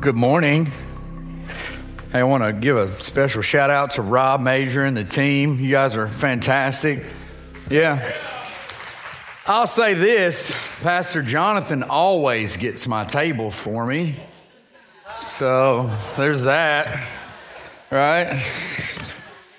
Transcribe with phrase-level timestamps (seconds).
[0.00, 0.64] Good morning.
[2.10, 5.60] Hey, I want to give a special shout out to Rob Major and the team.
[5.60, 7.04] You guys are fantastic.
[7.68, 8.02] Yeah.
[9.46, 14.16] I'll say this Pastor Jonathan always gets my table for me.
[15.20, 17.06] So there's that,
[17.90, 18.42] right?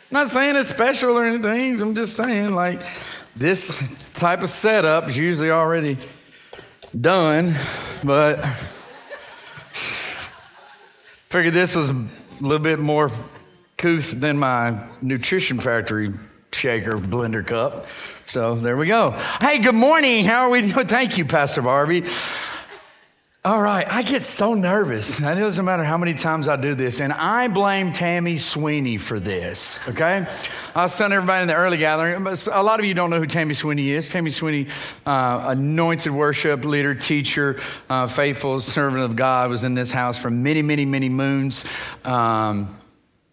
[0.10, 1.80] Not saying it's special or anything.
[1.80, 2.82] I'm just saying, like,
[3.36, 6.00] this type of setup is usually already
[7.00, 7.54] done,
[8.04, 8.44] but
[11.32, 11.96] Figured this was a
[12.42, 13.10] little bit more
[13.78, 16.12] couth than my Nutrition Factory
[16.52, 17.88] shaker blender cup.
[18.26, 19.12] So there we go.
[19.40, 20.26] Hey, good morning.
[20.26, 20.88] How are we doing?
[20.88, 22.04] Thank you, Pastor Barbie.
[23.44, 25.20] All right, I get so nervous.
[25.32, 29.20] It doesn't matter how many times I do this, and I blame Tammy Sweeney for
[29.20, 29.80] this.
[29.88, 30.28] Okay,
[30.76, 32.24] I was telling everybody in the early gathering.
[32.24, 34.12] But a lot of you don't know who Tammy Sweeney is.
[34.12, 34.68] Tammy Sweeney,
[35.08, 37.60] uh, anointed worship leader, teacher,
[37.90, 41.66] uh, faithful servant of God, was in this house for many, many, many moons.
[42.06, 42.78] Um,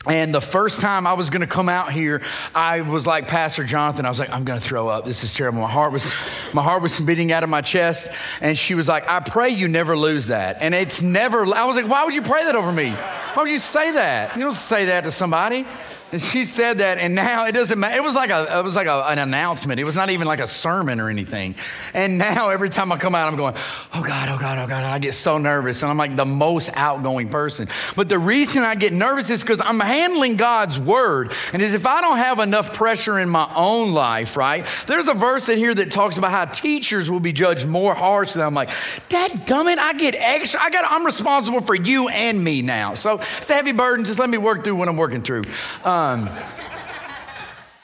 [0.07, 2.23] and the first time I was going to come out here,
[2.55, 4.07] I was like Pastor Jonathan.
[4.07, 5.05] I was like, I'm going to throw up.
[5.05, 5.61] This is terrible.
[5.61, 6.13] My heart was,
[6.55, 8.09] my heart was beating out of my chest.
[8.41, 10.63] And she was like, I pray you never lose that.
[10.63, 11.53] And it's never.
[11.53, 12.93] I was like, Why would you pray that over me?
[12.93, 14.37] Why would you say that?
[14.37, 15.67] You don't say that to somebody.
[16.11, 17.99] And she said that, and now it doesn't matter.
[17.99, 19.79] It was like a, it was like a, an announcement.
[19.79, 21.55] It was not even like a sermon or anything.
[21.93, 23.55] And now every time I come out, I'm going,
[23.93, 24.85] oh God, oh God, oh God.
[24.85, 27.69] I get so nervous, and I'm like the most outgoing person.
[27.95, 31.85] But the reason I get nervous is because I'm handling God's word, and as if
[31.85, 34.67] I don't have enough pressure in my own life, right?
[34.87, 38.41] There's a verse in here that talks about how teachers will be judged more harshly.
[38.41, 38.71] I'm like,
[39.11, 40.59] Dad, gummit, I get extra.
[40.59, 42.95] I got, I'm responsible for you and me now.
[42.95, 44.07] So it's a heavy burden.
[44.07, 45.43] Just let me work through what I'm working through.
[45.85, 46.29] Um, um,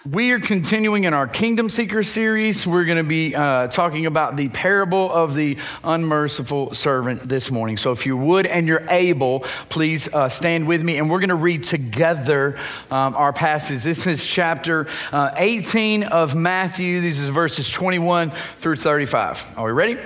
[0.08, 2.64] we are continuing in our Kingdom Seeker series.
[2.64, 7.76] We're going to be uh, talking about the parable of the unmerciful servant this morning.
[7.76, 11.30] So, if you would and you're able, please uh, stand with me and we're going
[11.30, 12.56] to read together
[12.88, 13.82] um, our passage.
[13.82, 17.00] This is chapter uh, 18 of Matthew.
[17.00, 19.54] These is verses 21 through 35.
[19.56, 19.98] Are we ready?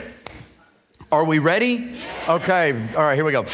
[1.12, 1.94] Are we ready?
[2.26, 2.72] Okay.
[2.94, 3.44] All right, here we go.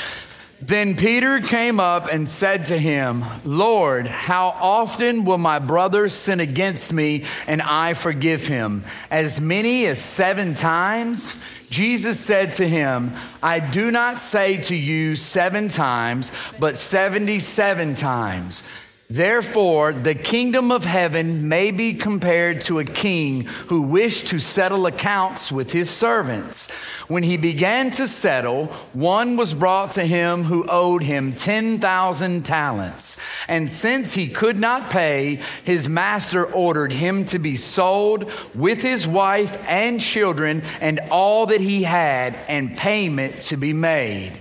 [0.61, 6.41] Then Peter came up and said to him, Lord, how often will my brother sin
[6.41, 8.85] against me and I forgive him?
[9.11, 11.43] As many as seven times?
[11.71, 18.63] Jesus said to him, I do not say to you seven times, but 77 times.
[19.11, 24.87] Therefore, the kingdom of heaven may be compared to a king who wished to settle
[24.87, 26.71] accounts with his servants.
[27.07, 33.19] When he began to settle, one was brought to him who owed him 10,000 talents.
[33.47, 39.07] And since he could not pay, his master ordered him to be sold with his
[39.07, 44.41] wife and children and all that he had, and payment to be made.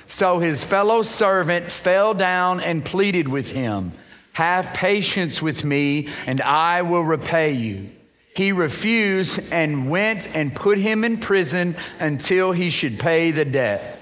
[0.21, 3.91] So his fellow servant fell down and pleaded with him,
[4.33, 7.89] Have patience with me, and I will repay you.
[8.35, 13.99] He refused and went and put him in prison until he should pay the debt.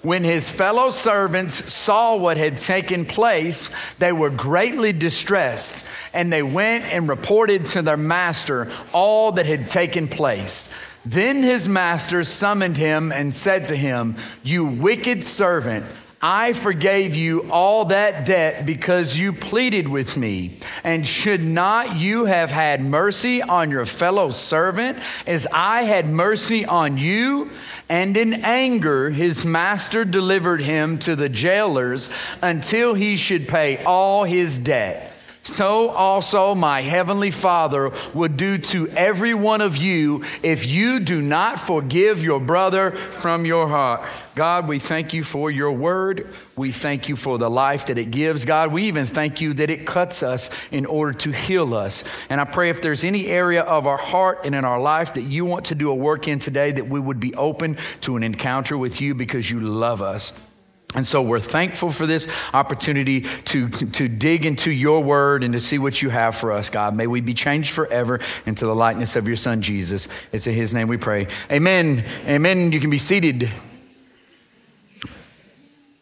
[0.00, 5.84] When his fellow servants saw what had taken place, they were greatly distressed,
[6.14, 10.70] and they went and reported to their master all that had taken place.
[11.04, 15.86] Then his master summoned him and said to him, You wicked servant,
[16.24, 20.58] I forgave you all that debt because you pleaded with me.
[20.84, 26.64] And should not you have had mercy on your fellow servant as I had mercy
[26.64, 27.50] on you?
[27.88, 32.08] And in anger, his master delivered him to the jailers
[32.40, 35.11] until he should pay all his debt
[35.42, 41.20] so also my heavenly Father would do to every one of you if you do
[41.20, 44.02] not forgive your brother from your heart.
[44.36, 46.32] God, we thank you for your word.
[46.56, 48.44] We thank you for the life that it gives.
[48.44, 52.04] God, we even thank you that it cuts us in order to heal us.
[52.30, 55.22] And I pray if there's any area of our heart and in our life that
[55.22, 58.22] you want to do a work in today, that we would be open to an
[58.22, 60.44] encounter with you because you love us.
[60.94, 65.60] And so we're thankful for this opportunity to, to dig into your word and to
[65.60, 66.94] see what you have for us, God.
[66.94, 70.08] May we be changed forever into the likeness of your son, Jesus.
[70.32, 71.28] It's in his name we pray.
[71.50, 72.04] Amen.
[72.26, 72.72] Amen.
[72.72, 73.50] You can be seated.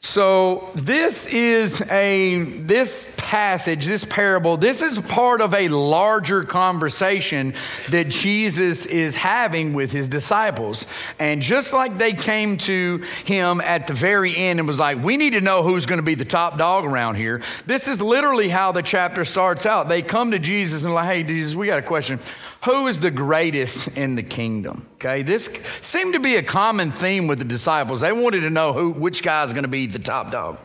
[0.03, 7.53] So this is a this passage, this parable, this is part of a larger conversation
[7.91, 10.87] that Jesus is having with his disciples.
[11.19, 15.19] And just like they came to him at the very end and was like, "We
[15.19, 18.49] need to know who's going to be the top dog around here." This is literally
[18.49, 19.91] how the chapter starts out.
[19.91, 22.21] They come to Jesus and like, "Hey, Jesus, we got a question.
[22.65, 25.49] Who is the greatest in the kingdom?" Okay, this
[25.81, 28.01] seemed to be a common theme with the disciples.
[28.01, 30.59] They wanted to know who, which guy is going to be the top dog.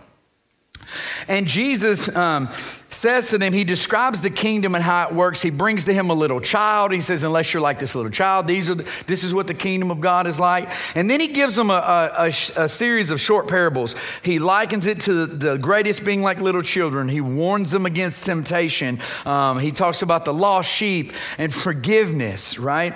[1.27, 2.49] And Jesus um,
[2.89, 5.41] says to them, He describes the kingdom and how it works.
[5.41, 6.91] He brings to him a little child.
[6.91, 9.53] He says, Unless you're like this little child, these are the, this is what the
[9.53, 10.71] kingdom of God is like.
[10.95, 13.95] And then he gives them a, a, a, series of short parables.
[14.23, 17.09] He likens it to the greatest being like little children.
[17.09, 18.99] He warns them against temptation.
[19.25, 22.95] Um, he talks about the lost sheep and forgiveness, right?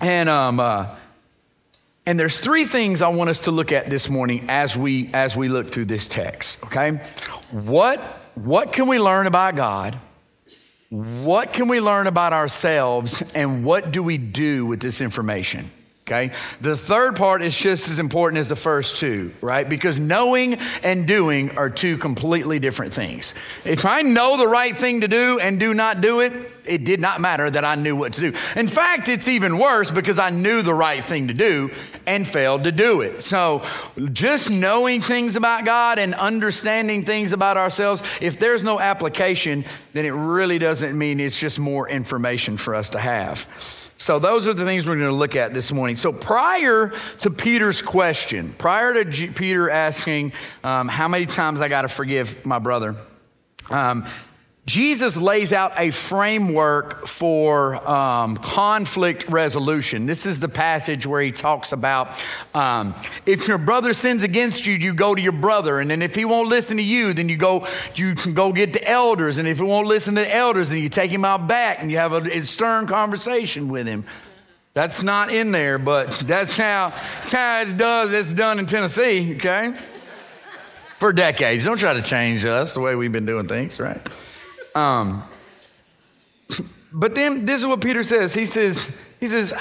[0.00, 0.86] And, um, uh,
[2.08, 5.36] and there's three things I want us to look at this morning as we, as
[5.36, 6.92] we look through this text, okay?
[7.50, 8.00] What,
[8.34, 9.94] what can we learn about God?
[10.88, 13.22] What can we learn about ourselves?
[13.34, 15.70] And what do we do with this information?
[16.08, 16.30] Okay.
[16.62, 19.68] The third part is just as important as the first two, right?
[19.68, 23.34] Because knowing and doing are two completely different things.
[23.66, 26.32] If I know the right thing to do and do not do it,
[26.64, 28.32] it did not matter that I knew what to do.
[28.56, 31.72] In fact, it's even worse because I knew the right thing to do
[32.06, 33.20] and failed to do it.
[33.20, 33.62] So
[34.10, 40.06] just knowing things about God and understanding things about ourselves, if there's no application, then
[40.06, 43.46] it really doesn't mean it's just more information for us to have.
[44.00, 45.96] So, those are the things we're going to look at this morning.
[45.96, 51.66] So, prior to Peter's question, prior to G- Peter asking um, how many times I
[51.66, 52.94] got to forgive my brother,
[53.70, 54.06] um,
[54.68, 60.04] Jesus lays out a framework for um, conflict resolution.
[60.04, 62.22] This is the passage where he talks about
[62.54, 62.94] um,
[63.24, 66.26] if your brother sins against you, you go to your brother, and then if he
[66.26, 69.56] won't listen to you, then you go you can go get the elders, and if
[69.56, 72.12] he won't listen to the elders, then you take him out back and you have
[72.12, 74.04] a, a stern conversation with him.
[74.74, 78.12] That's not in there, but that's how, how it does.
[78.12, 79.74] It's done in Tennessee, okay?
[80.98, 81.64] For decades.
[81.64, 84.06] Don't try to change us the way we've been doing things, right?
[84.74, 85.24] Um,
[86.92, 88.34] but then this is what Peter says.
[88.34, 89.52] He says, he says,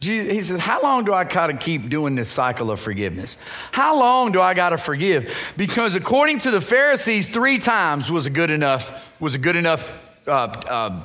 [0.00, 3.36] Jesus, he says, How long do I gotta keep doing this cycle of forgiveness?
[3.70, 5.52] How long do I gotta forgive?
[5.56, 9.92] Because according to the Pharisees, three times was a good enough, was a good enough
[10.26, 11.02] uh, uh,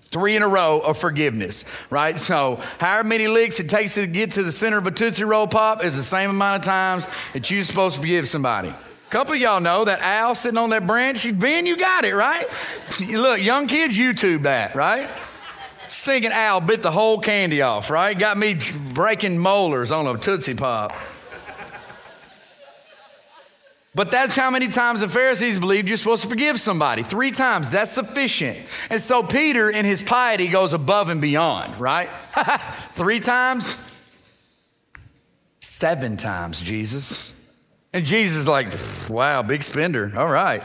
[0.00, 2.18] three in a row of forgiveness, right?
[2.18, 5.46] So, however many licks it takes to get to the center of a Tootsie Roll
[5.46, 8.74] Pop is the same amount of times that you're supposed to forgive somebody
[9.12, 11.28] couple of y'all know that owl sitting on that branch.
[11.38, 12.48] Ben, you got it, right?
[12.98, 15.10] Look, young kids, YouTube that, right?
[15.86, 18.18] Stinking owl bit the whole candy off, right?
[18.18, 18.56] Got me
[18.94, 20.94] breaking molars on a Tootsie Pop.
[23.94, 27.02] But that's how many times the Pharisees believed you're supposed to forgive somebody.
[27.02, 27.70] Three times.
[27.70, 28.56] That's sufficient.
[28.88, 32.08] And so Peter, in his piety, goes above and beyond, right?
[32.94, 33.76] Three times?
[35.60, 37.34] Seven times, Jesus.
[37.92, 38.72] And Jesus is like,
[39.10, 40.12] wow, big spender.
[40.16, 40.62] All right.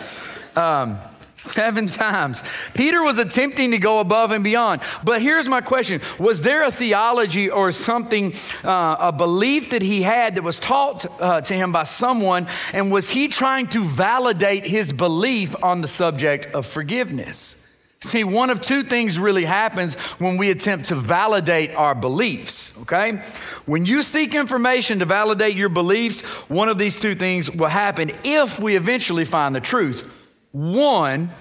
[0.56, 0.98] Um,
[1.36, 2.42] seven times.
[2.74, 4.82] Peter was attempting to go above and beyond.
[5.04, 8.34] But here's my question Was there a theology or something,
[8.64, 12.48] uh, a belief that he had that was taught uh, to him by someone?
[12.74, 17.56] And was he trying to validate his belief on the subject of forgiveness?
[18.00, 23.24] See, one of two things really happens when we attempt to validate our beliefs, okay?
[23.66, 28.12] When you seek information to validate your beliefs, one of these two things will happen
[28.24, 30.04] if we eventually find the truth.
[30.52, 31.32] One,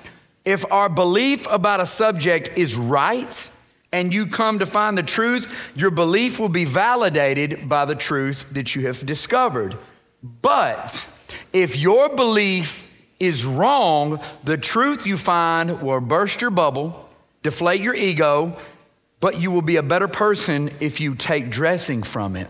[0.47, 3.51] if our belief about a subject is right
[3.93, 8.47] and you come to find the truth, your belief will be validated by the truth
[8.53, 9.77] that you have discovered.
[10.23, 11.09] But
[11.53, 12.86] if your belief
[13.19, 17.09] is wrong, the truth you find will burst your bubble,
[17.43, 18.57] deflate your ego,
[19.21, 22.49] but you will be a better person if you take dressing from it.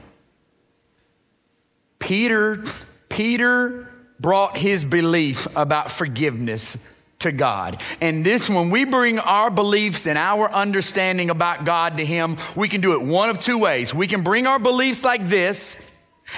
[1.99, 2.65] Peter,
[3.09, 6.77] Peter brought his belief about forgiveness
[7.21, 7.81] to God.
[8.01, 12.69] And this, when we bring our beliefs and our understanding about God to Him, we
[12.69, 13.95] can do it one of two ways.
[13.95, 15.91] We can bring our beliefs like this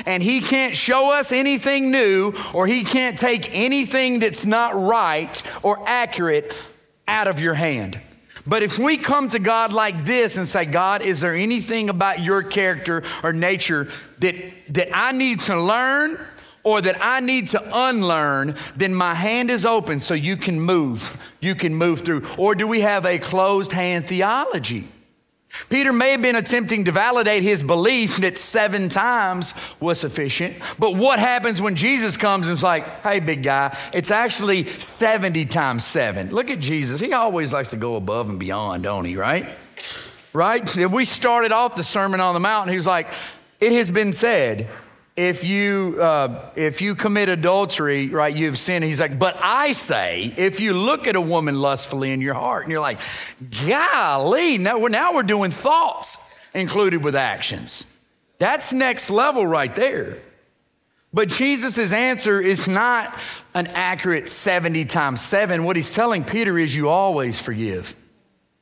[0.07, 5.43] and he can't show us anything new, or he can't take anything that's not right
[5.63, 6.55] or accurate
[7.07, 7.99] out of your hand.
[8.47, 12.21] But if we come to God like this and say, God, is there anything about
[12.21, 13.89] your character or nature
[14.21, 14.37] that,
[14.71, 16.19] that I need to learn
[16.63, 21.19] or that I need to unlearn, then my hand is open so you can move.
[21.41, 22.27] You can move through.
[22.37, 24.89] Or do we have a closed hand theology?
[25.71, 30.95] Peter may have been attempting to validate his belief that seven times was sufficient, but
[30.95, 35.85] what happens when Jesus comes and is like, hey, big guy, it's actually 70 times
[35.85, 36.31] seven?
[36.31, 37.01] Look at Jesus.
[37.01, 39.49] He always likes to go above and beyond, don't he, right?
[40.33, 40.77] Right?
[40.77, 43.09] We started off the Sermon on the Mount, he was like,
[43.61, 44.69] it has been said,
[45.19, 48.85] if you uh, if you commit adultery, right, you've sinned.
[48.85, 52.63] He's like, but I say, if you look at a woman lustfully in your heart,
[52.63, 53.01] and you're like,
[53.67, 56.19] golly, now we're now we're doing thoughts
[56.55, 57.85] included with actions.
[58.39, 60.19] That's next level right there.
[61.13, 63.19] But Jesus' answer is not
[63.55, 65.65] an accurate 70 times 7.
[65.65, 67.97] What he's telling Peter is you always forgive.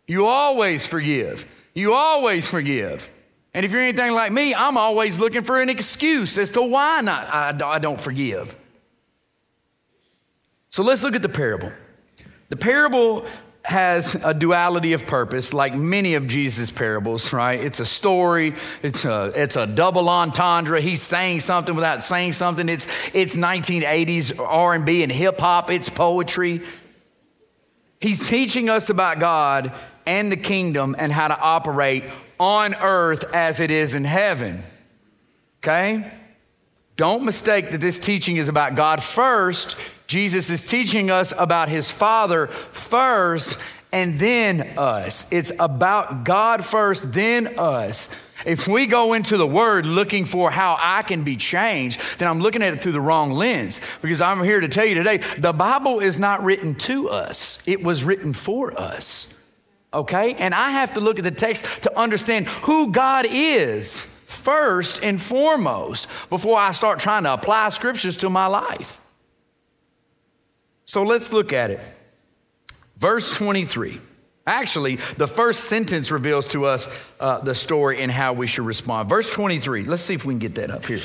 [0.07, 1.45] You always forgive.
[1.75, 3.11] You always forgive.
[3.57, 7.01] And if you're anything like me, I'm always looking for an excuse as to why
[7.01, 8.55] not I, I don't forgive.
[10.69, 11.73] So let's look at the parable.
[12.51, 13.25] The parable
[13.65, 17.59] has a duality of purpose, like many of Jesus' parables, right?
[17.59, 20.79] It's a story, it's a, it's a double entendre.
[20.83, 22.69] He's saying something without saying something.
[22.69, 26.61] It's, it's 1980s R&B and hip hop, it's poetry.
[28.03, 29.73] He's teaching us about God
[30.05, 32.05] and the kingdom and how to operate
[32.39, 34.63] on earth as it is in heaven.
[35.63, 36.11] Okay?
[36.97, 39.77] Don't mistake that this teaching is about God first.
[40.07, 43.59] Jesus is teaching us about his Father first
[43.93, 45.27] and then us.
[45.31, 48.09] It's about God first, then us.
[48.45, 52.41] If we go into the Word looking for how I can be changed, then I'm
[52.41, 53.81] looking at it through the wrong lens.
[54.03, 57.83] Because I'm here to tell you today the Bible is not written to us, it
[57.83, 59.33] was written for us
[59.93, 60.35] okay?
[60.35, 65.21] And I have to look at the text to understand who God is first and
[65.21, 69.01] foremost before I start trying to apply scriptures to my life.
[70.85, 71.81] So let's look at it.
[72.97, 74.01] Verse 23.
[74.49, 76.89] Actually, the first sentence reveals to us
[77.19, 79.09] uh, the story and how we should respond.
[79.09, 81.01] Verse 23, let's see if we can get that up here.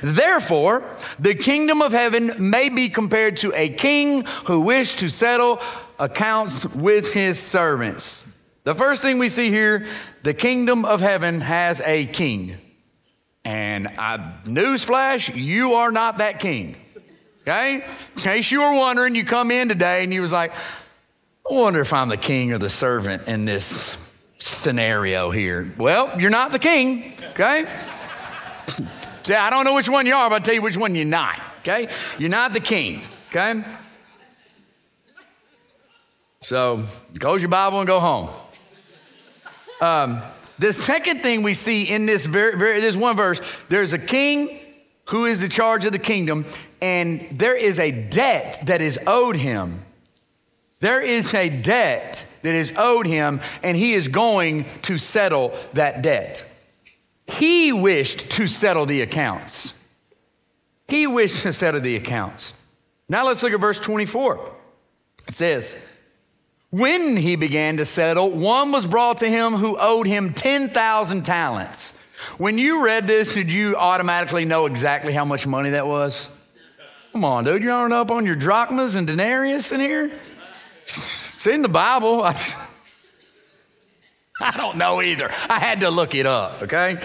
[0.00, 0.84] Therefore,
[1.18, 5.60] the kingdom of heaven may be compared to a king who wished to settle
[5.98, 8.23] accounts with his servants.
[8.64, 9.86] The first thing we see here
[10.22, 12.56] the kingdom of heaven has a king.
[13.44, 16.76] And I, newsflash, you are not that king.
[17.42, 17.84] Okay?
[18.16, 20.52] In case you were wondering, you come in today and you was like,
[21.50, 24.00] I wonder if I'm the king or the servant in this
[24.38, 25.74] scenario here.
[25.76, 27.66] Well, you're not the king, okay?
[29.24, 31.04] See, I don't know which one you are, but I'll tell you which one you're
[31.04, 31.88] not, okay?
[32.18, 33.62] You're not the king, okay?
[36.40, 36.80] So
[37.20, 38.30] close your Bible and go home.
[39.84, 40.22] Um,
[40.58, 43.38] the second thing we see in this very, very, this one verse,
[43.68, 44.58] there's a king
[45.10, 46.46] who is the charge of the kingdom,
[46.80, 49.84] and there is a debt that is owed him.
[50.80, 56.00] There is a debt that is owed him, and he is going to settle that
[56.00, 56.42] debt.
[57.26, 59.74] He wished to settle the accounts.
[60.88, 62.54] He wished to settle the accounts.
[63.06, 64.50] Now let's look at verse 24.
[65.28, 65.76] It says,
[66.74, 71.92] when he began to settle, one was brought to him who owed him 10,000 talents.
[72.36, 76.26] When you read this, did you automatically know exactly how much money that was?
[77.12, 80.10] Come on, dude, you aren't up on your drachmas and denarius in here?
[80.82, 82.24] It's in the Bible.
[82.24, 82.32] I,
[84.40, 85.30] I don't know either.
[85.48, 87.00] I had to look it up, okay?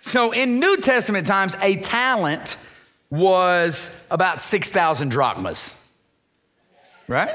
[0.00, 2.56] So in New Testament times, a talent
[3.10, 5.76] was about 6,000 drachmas,
[7.06, 7.34] right?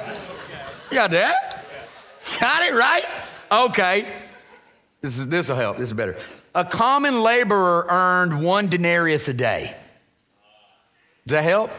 [0.89, 1.65] Got that?
[2.39, 3.05] Got it right?
[3.51, 4.13] Okay.
[5.01, 5.77] This is this will help.
[5.77, 6.17] This is better.
[6.55, 9.75] A common laborer earned one denarius a day.
[11.25, 11.71] Does that help?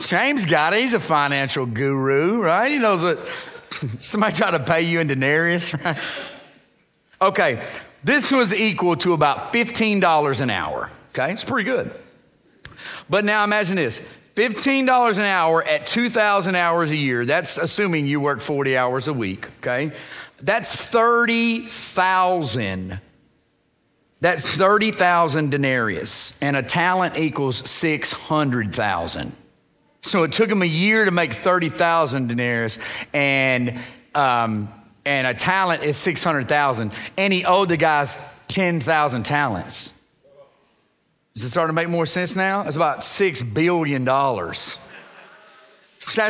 [0.00, 0.80] James got it.
[0.80, 2.70] He's a financial guru, right?
[2.70, 3.26] He knows what
[3.98, 5.98] somebody try to pay you in denarius, right?
[7.20, 7.60] Okay,
[8.04, 10.90] this was equal to about $15 an hour.
[11.10, 11.92] Okay, it's pretty good.
[13.10, 14.02] But now imagine this
[14.38, 17.26] $15 an hour at 2,000 hours a year.
[17.26, 19.90] That's assuming you work 40 hours a week, okay?
[20.40, 23.00] That's 30,000.
[24.20, 29.32] That's 30,000 denarius, and a talent equals 600,000.
[30.02, 32.78] So it took him a year to make 30,000 denarius,
[33.12, 33.76] and,
[34.14, 34.68] um,
[35.04, 36.92] and a talent is 600,000.
[37.16, 38.16] And he owed the guys
[38.46, 39.92] 10,000 talents.
[41.38, 42.62] Is it starting to make more sense now?
[42.62, 44.04] It's about $6 billion.
[44.04, 44.78] That's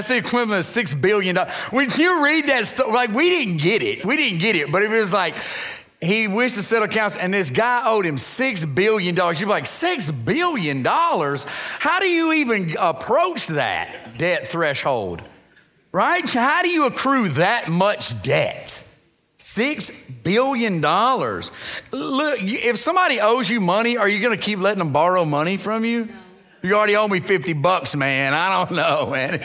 [0.08, 1.52] the equivalent of six billion dollars.
[1.70, 4.04] When you read that stuff, like we didn't get it.
[4.04, 4.70] We didn't get it.
[4.70, 5.34] But it was like
[5.98, 9.40] he wished to settle accounts, and this guy owed him six billion dollars.
[9.40, 11.44] You'd be like, six billion dollars?
[11.78, 15.22] How do you even approach that debt threshold?
[15.90, 16.28] Right?
[16.28, 18.82] How do you accrue that much debt?
[19.38, 19.90] Six
[20.24, 21.52] billion dollars.
[21.92, 25.56] Look, if somebody owes you money, are you going to keep letting them borrow money
[25.56, 26.08] from you?
[26.60, 28.34] You already owe me 50 bucks, man.
[28.34, 29.42] I don't know, man.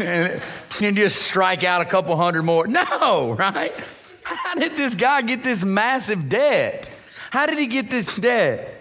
[0.82, 2.66] and just strike out a couple hundred more.
[2.76, 3.72] No, right?
[4.24, 6.90] How did this guy get this massive debt?
[7.30, 8.72] How did he get this debt?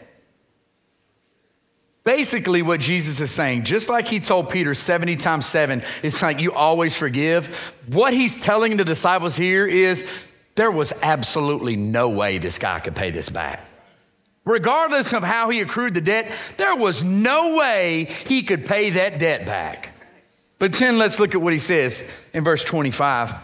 [2.04, 6.40] Basically, what Jesus is saying, just like he told Peter 70 times seven, it's like
[6.40, 7.48] you always forgive.
[7.88, 10.06] What he's telling the disciples here is
[10.56, 13.66] there was absolutely no way this guy could pay this back.
[14.46, 19.20] Regardless of how he accrued the debt, there was no way he could pay that
[19.20, 19.90] debt back.
[20.60, 23.36] But then let's look at what he says in verse 25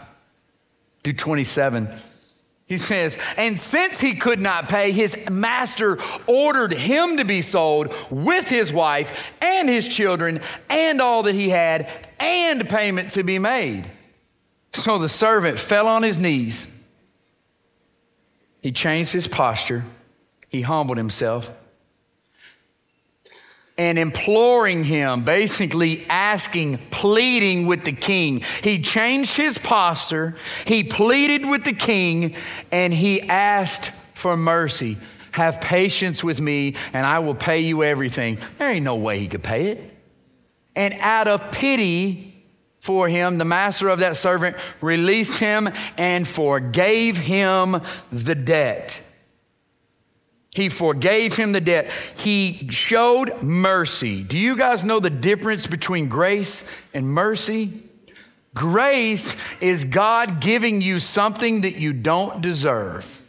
[1.02, 1.88] through 27.
[2.66, 7.94] He says, And since he could not pay, his master ordered him to be sold
[8.10, 10.40] with his wife and his children
[10.70, 13.90] and all that he had, and payment to be made.
[14.72, 16.68] So the servant fell on his knees.
[18.62, 19.84] He changed his posture,
[20.48, 21.50] he humbled himself
[23.78, 28.42] and imploring him, basically asking, pleading with the king.
[28.62, 32.36] He changed his posture, he pleaded with the king,
[32.70, 34.98] and he asked for mercy.
[35.32, 38.38] Have patience with me, and I will pay you everything.
[38.58, 39.96] There ain't no way he could pay it.
[40.76, 42.31] And out of pity
[42.82, 49.00] for him, the master of that servant released him and forgave him the debt.
[50.50, 51.92] He forgave him the debt.
[52.16, 54.24] He showed mercy.
[54.24, 57.84] Do you guys know the difference between grace and mercy?
[58.52, 63.22] Grace is God giving you something that you don't deserve.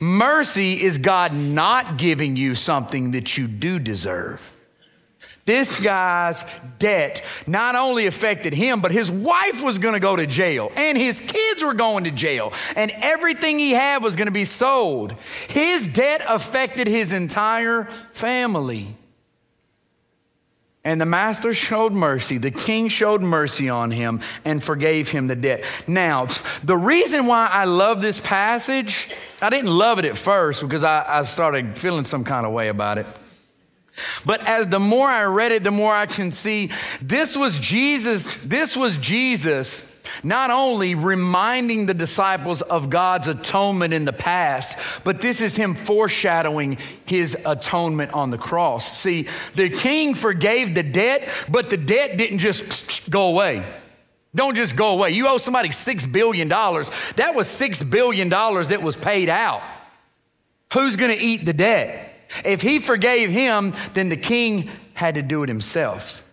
[0.00, 4.57] Mercy is God not giving you something that you do deserve.
[5.48, 6.44] This guy's
[6.78, 10.98] debt not only affected him, but his wife was going to go to jail, and
[10.98, 15.14] his kids were going to jail, and everything he had was going to be sold.
[15.48, 18.94] His debt affected his entire family.
[20.84, 22.36] And the master showed mercy.
[22.36, 25.64] The king showed mercy on him and forgave him the debt.
[25.86, 26.26] Now,
[26.62, 29.08] the reason why I love this passage,
[29.40, 32.68] I didn't love it at first because I, I started feeling some kind of way
[32.68, 33.06] about it.
[34.24, 38.34] But as the more I read it, the more I can see this was Jesus,
[38.44, 45.20] this was Jesus not only reminding the disciples of God's atonement in the past, but
[45.20, 48.98] this is him foreshadowing his atonement on the cross.
[48.98, 53.64] See, the king forgave the debt, but the debt didn't just go away.
[54.34, 55.10] Don't just go away.
[55.10, 56.48] You owe somebody $6 billion.
[56.48, 59.62] That was $6 billion that was paid out.
[60.72, 62.07] Who's going to eat the debt?
[62.44, 66.24] If he forgave him, then the king had to do it himself,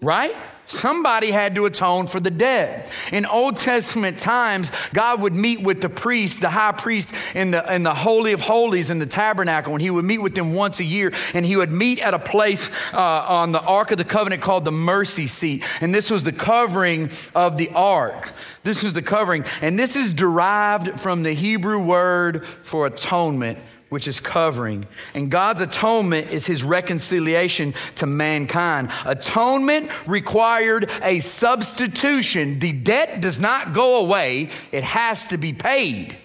[0.00, 0.34] right?
[0.64, 2.88] Somebody had to atone for the dead.
[3.10, 7.74] In Old Testament times, God would meet with the priest, the high priest in the,
[7.74, 10.78] in the Holy of Holies in the tabernacle, and he would meet with them once
[10.78, 14.04] a year, and he would meet at a place uh, on the Ark of the
[14.04, 15.64] Covenant called the mercy seat.
[15.80, 18.32] And this was the covering of the ark.
[18.62, 19.44] This was the covering.
[19.60, 23.58] And this is derived from the Hebrew word for atonement
[23.92, 24.86] which is covering.
[25.12, 28.90] And God's atonement is his reconciliation to mankind.
[29.04, 32.58] Atonement required a substitution.
[32.58, 36.16] The debt does not go away, it has to be paid.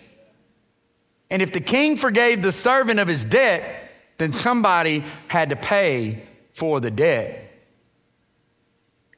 [1.30, 6.24] And if the king forgave the servant of his debt, then somebody had to pay
[6.54, 7.47] for the debt.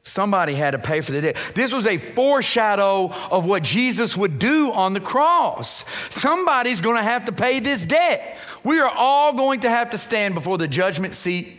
[0.02, 1.36] Somebody had to pay for the debt.
[1.54, 5.84] This was a foreshadow of what Jesus would do on the cross.
[6.08, 8.38] Somebody's going to have to pay this debt.
[8.64, 11.58] We are all going to have to stand before the judgment seat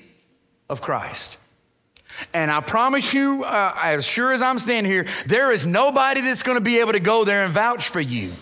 [0.69, 1.38] of Christ.
[2.34, 6.43] And I promise you, uh, as sure as I'm standing here, there is nobody that's
[6.43, 8.34] going to be able to go there and vouch for you.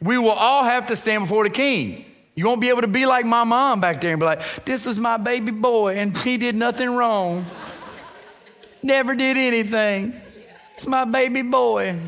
[0.00, 2.06] We will all have to stand before the king.
[2.34, 4.86] You won't be able to be like my mom back there and be like, this
[4.86, 7.44] is my baby boy and he did nothing wrong.
[8.82, 10.14] Never did anything.
[10.74, 11.98] It's my baby boy.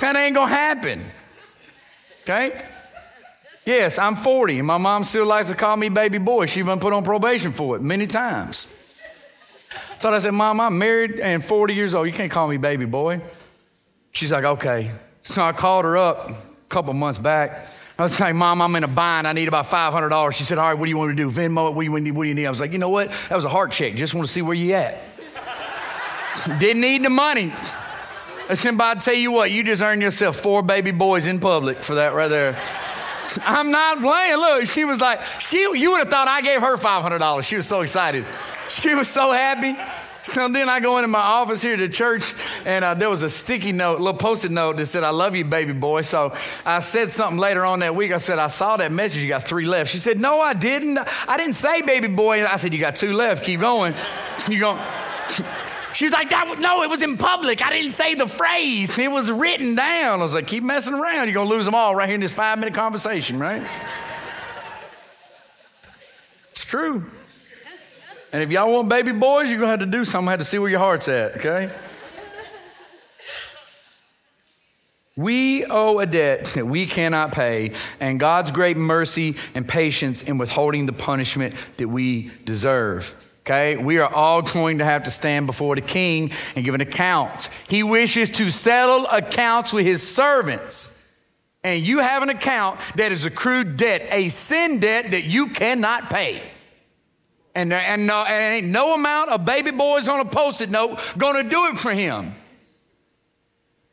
[0.00, 1.04] That ain't gonna happen.
[2.22, 2.64] Okay?
[3.64, 6.46] Yes, I'm 40, and my mom still likes to call me baby boy.
[6.46, 8.66] She's been put on probation for it many times.
[10.00, 12.08] So I said, Mom, I'm married and 40 years old.
[12.08, 13.20] You can't call me baby boy.
[14.10, 14.90] She's like, okay.
[15.22, 16.36] So I called her up a
[16.68, 17.68] couple months back.
[17.96, 19.28] I was like, Mom, I'm in a bind.
[19.28, 20.32] I need about $500.
[20.34, 21.30] She said, All right, what do you want to do?
[21.30, 22.10] Venmo What do you need?
[22.10, 22.46] What do you need?
[22.46, 23.12] I was like, You know what?
[23.28, 23.94] That was a heart check.
[23.94, 24.98] Just want to see where you at.
[26.58, 27.52] Didn't need the money.
[28.48, 32.14] I tell you what, you just earned yourself four baby boys in public for that
[32.14, 32.58] right there.
[33.44, 34.36] I'm not playing.
[34.36, 37.44] Look, she was like, she, you would have thought I gave her $500.
[37.44, 38.26] She was so excited.
[38.68, 39.76] She was so happy.
[40.22, 43.28] So then I go into my office here to church, and uh, there was a
[43.28, 46.32] sticky note, little post-it note that said, "I love you, baby boy." So
[46.64, 48.12] I said something later on that week.
[48.12, 49.20] I said, "I saw that message.
[49.24, 50.96] You got three left." She said, "No, I didn't.
[50.98, 53.44] I didn't say baby boy." I said, "You got two left.
[53.44, 53.94] Keep going."
[54.48, 54.80] You go.
[55.94, 57.64] She was like, that, no, it was in public.
[57.64, 58.98] I didn't say the phrase.
[58.98, 60.20] It was written down.
[60.20, 61.26] I was like, keep messing around.
[61.26, 63.62] You're going to lose them all right here in this five minute conversation, right?
[66.50, 67.04] it's true.
[68.32, 70.30] And if y'all want baby boys, you're going to have to do something.
[70.30, 71.70] Have to see where your heart's at, okay?
[75.16, 80.38] We owe a debt that we cannot pay, and God's great mercy and patience in
[80.38, 83.14] withholding the punishment that we deserve.
[83.44, 86.80] Okay, we are all going to have to stand before the king and give an
[86.80, 87.48] account.
[87.66, 90.92] He wishes to settle accounts with his servants.
[91.64, 96.08] And you have an account that is accrued debt, a sin debt that you cannot
[96.08, 96.42] pay.
[97.54, 101.42] And, and, no, and ain't no amount of baby boys on a post-it note going
[101.42, 102.36] to do it for him.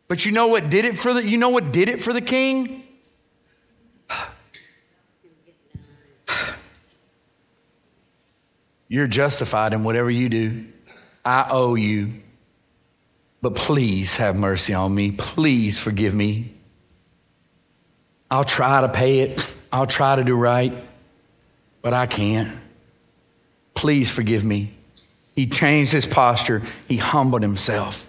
[0.07, 2.21] But you know what did it for the you know what did it for the
[2.21, 2.83] king?
[8.89, 10.65] You're justified in whatever you do.
[11.23, 12.13] I owe you.
[13.41, 15.11] But please have mercy on me.
[15.11, 16.53] Please forgive me.
[18.29, 19.55] I'll try to pay it.
[19.71, 20.73] I'll try to do right,
[21.81, 22.59] but I can't.
[23.73, 24.73] Please forgive me.
[25.35, 28.05] He changed his posture, he humbled himself.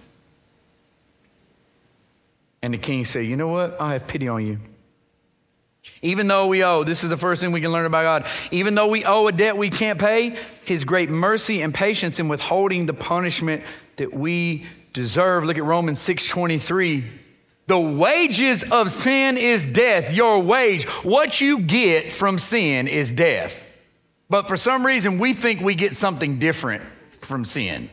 [2.63, 3.81] And the king said, You know what?
[3.81, 4.59] I have pity on you.
[6.03, 8.31] Even though we owe, this is the first thing we can learn about God.
[8.51, 12.29] Even though we owe a debt we can't pay, His great mercy and patience in
[12.29, 13.63] withholding the punishment
[13.97, 15.45] that we deserve.
[15.45, 17.05] Look at Romans 6:23.
[17.67, 20.13] The wages of sin is death.
[20.13, 23.63] Your wage, what you get from sin is death.
[24.29, 27.89] But for some reason, we think we get something different from sin.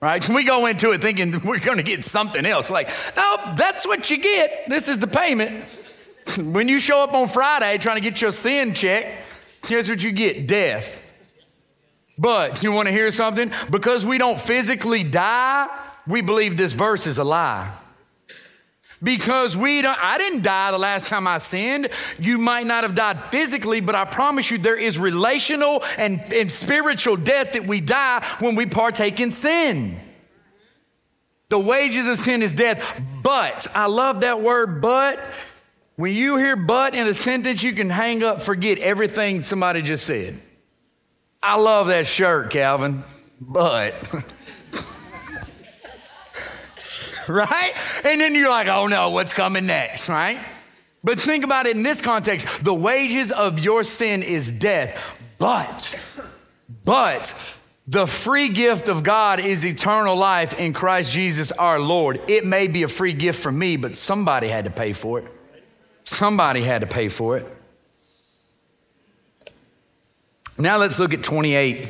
[0.00, 0.26] Right?
[0.28, 2.70] We go into it thinking we're going to get something else.
[2.70, 4.68] Like, no, that's what you get.
[4.68, 5.64] This is the payment.
[6.38, 9.22] when you show up on Friday trying to get your sin checked,
[9.66, 11.02] here's what you get death.
[12.18, 13.52] But you want to hear something?
[13.70, 15.68] Because we don't physically die,
[16.06, 17.72] we believe this verse is a lie.
[19.02, 21.90] Because we don't, I didn't die the last time I sinned.
[22.18, 26.50] You might not have died physically, but I promise you there is relational and, and
[26.50, 30.00] spiritual death that we die when we partake in sin.
[31.50, 32.82] The wages of sin is death.
[33.22, 35.20] But, I love that word, but
[35.96, 40.04] when you hear but in a sentence, you can hang up, forget everything somebody just
[40.04, 40.38] said.
[41.42, 43.04] I love that shirt, Calvin,
[43.40, 43.94] but.
[47.28, 47.72] right?
[48.04, 50.40] And then you're like, oh no, what's coming next, right?
[51.02, 55.94] But think about it in this context the wages of your sin is death, but,
[56.84, 57.34] but,
[57.88, 62.20] the free gift of God is eternal life in Christ Jesus our Lord.
[62.26, 65.35] It may be a free gift for me, but somebody had to pay for it.
[66.06, 67.46] Somebody had to pay for it.
[70.56, 71.88] Now let's look at 28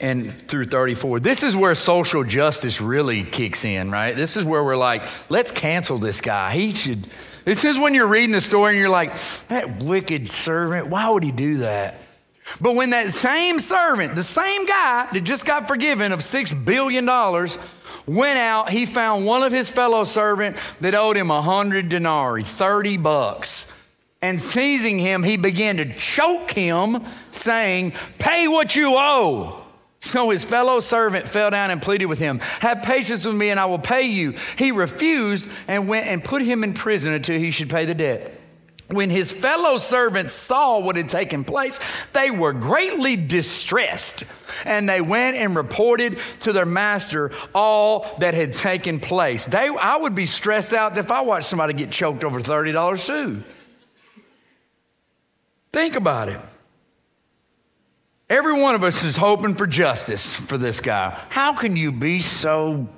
[0.00, 1.20] and through 34.
[1.20, 4.14] This is where social justice really kicks in, right?
[4.14, 6.52] This is where we're like, let's cancel this guy.
[6.52, 7.06] He should.
[7.44, 9.16] This is when you're reading the story and you're like,
[9.48, 12.02] that wicked servant, why would he do that?
[12.60, 17.06] But when that same servant, the same guy that just got forgiven of $6 billion,
[18.06, 22.44] went out, he found one of his fellow servant that owed him a hundred denarii,
[22.44, 23.66] 30 bucks.
[24.22, 29.64] And seizing him, he began to choke him, saying, Pay what you owe.
[30.00, 33.60] So his fellow servant fell down and pleaded with him, Have patience with me and
[33.60, 34.34] I will pay you.
[34.56, 38.38] He refused and went and put him in prison until he should pay the debt.
[38.90, 41.78] When his fellow servants saw what had taken place,
[42.12, 44.24] they were greatly distressed,
[44.64, 49.46] and they went and reported to their master all that had taken place.
[49.46, 53.44] They, I would be stressed out if I watched somebody get choked over $30 too.
[55.72, 56.40] Think about it.
[58.28, 61.16] Every one of us is hoping for justice for this guy.
[61.30, 62.88] How can you be so,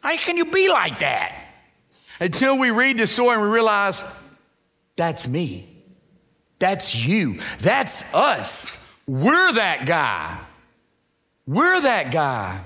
[0.00, 1.40] how can you be like that?
[2.18, 4.02] Until we read the story and we realize
[4.96, 5.68] that's me.
[6.58, 7.40] That's you.
[7.58, 8.76] That's us.
[9.06, 10.38] We're that guy.
[11.46, 12.64] We're that guy.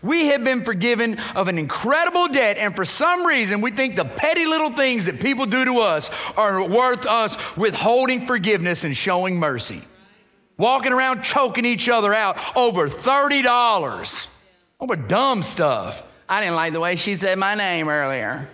[0.00, 4.04] We have been forgiven of an incredible debt, and for some reason, we think the
[4.04, 9.38] petty little things that people do to us are worth us withholding forgiveness and showing
[9.38, 9.82] mercy.
[10.56, 14.26] Walking around choking each other out over $30
[14.80, 16.02] over dumb stuff.
[16.28, 18.48] I didn't like the way she said my name earlier.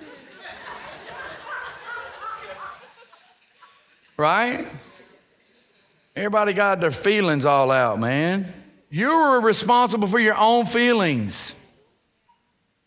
[4.18, 4.66] Right?
[6.16, 8.52] Everybody got their feelings all out, man.
[8.90, 11.54] You were responsible for your own feelings.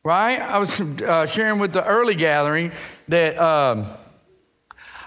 [0.04, 0.41] right?
[0.41, 2.74] I was uh, sharing with the early gathering
[3.08, 3.86] that um,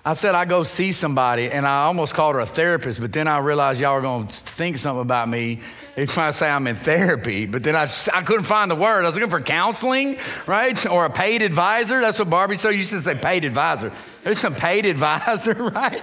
[0.06, 3.26] I said I go see somebody, and I almost called her a therapist, but then
[3.26, 5.60] I realized y'all were going to think something about me
[5.96, 7.46] if I say I'm in therapy.
[7.46, 9.04] But then I, I couldn't find the word.
[9.04, 10.84] I was looking for counseling, right?
[10.86, 12.02] Or a paid advisor.
[12.02, 13.92] That's what Barbie so used to say, paid advisor.
[14.24, 16.02] There's some paid advisor, right?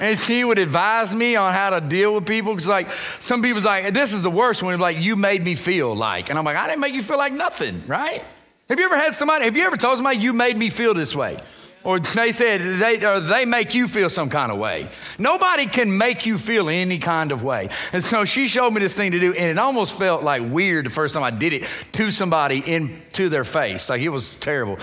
[0.00, 2.54] And she would advise me on how to deal with people.
[2.54, 4.80] Because, like, some people's like, this is the worst one.
[4.80, 6.28] Like, you made me feel like.
[6.28, 8.24] And I'm like, I didn't make you feel like nothing, right?
[8.68, 11.14] Have you ever had somebody, have you ever told somebody you made me feel this
[11.14, 11.40] way?
[11.88, 14.90] Or they said they, or they make you feel some kind of way.
[15.18, 17.70] Nobody can make you feel any kind of way.
[17.94, 20.84] And so she showed me this thing to do, and it almost felt like weird
[20.84, 23.88] the first time I did it to somebody into their face.
[23.88, 24.76] Like it was terrible.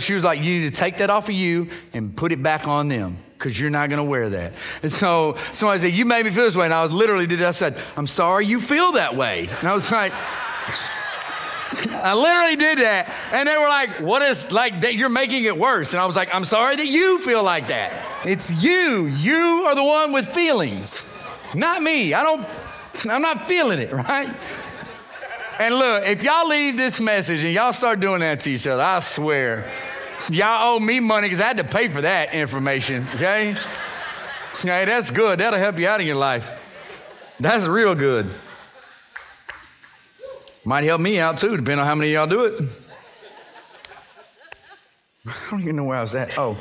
[0.00, 2.68] She was like, You need to take that off of you and put it back
[2.68, 4.52] on them because you're not going to wear that.
[4.82, 6.66] And so somebody said, You made me feel this way.
[6.66, 7.42] And I was literally did.
[7.42, 9.48] I said, I'm sorry you feel that way.
[9.60, 10.12] And I was like,
[11.70, 13.12] I literally did that.
[13.32, 14.94] And they were like, What is like that?
[14.94, 15.92] You're making it worse.
[15.92, 17.92] And I was like, I'm sorry that you feel like that.
[18.24, 19.06] It's you.
[19.06, 21.06] You are the one with feelings,
[21.54, 22.14] not me.
[22.14, 22.46] I don't,
[23.08, 24.34] I'm not feeling it, right?
[25.58, 28.82] And look, if y'all leave this message and y'all start doing that to each other,
[28.82, 29.70] I swear,
[30.30, 33.56] y'all owe me money because I had to pay for that information, okay?
[34.62, 35.40] Hey, that's good.
[35.40, 36.48] That'll help you out in your life.
[37.40, 38.30] That's real good.
[40.68, 42.60] Might help me out too, depending on how many of y'all do it.
[45.26, 46.36] I don't even know where I was at.
[46.36, 46.58] Oh,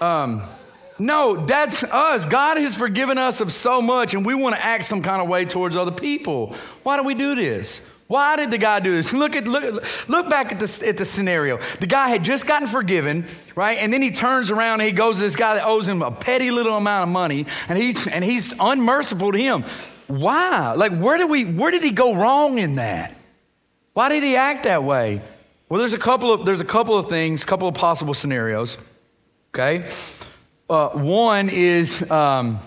[0.00, 0.42] um,
[0.98, 2.26] no, that's us.
[2.26, 5.28] God has forgiven us of so much, and we want to act some kind of
[5.28, 6.56] way towards other people.
[6.82, 7.82] Why do we do this?
[8.08, 9.12] Why did the guy do this?
[9.12, 11.60] Look at look look back at the at the scenario.
[11.78, 13.78] The guy had just gotten forgiven, right?
[13.78, 16.10] And then he turns around and he goes to this guy that owes him a
[16.10, 19.62] petty little amount of money, and he and he's unmerciful to him.
[20.08, 20.72] Why?
[20.72, 23.12] Like where did we where did he go wrong in that?
[23.96, 25.22] Why did he act that way?
[25.70, 28.76] Well, there's a couple of, there's a couple of things, a couple of possible scenarios.
[29.54, 29.86] Okay?
[30.68, 32.58] Uh, one is, um,